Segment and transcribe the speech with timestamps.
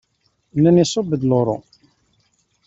[0.57, 1.57] Nnan iṣubb-d luṛu.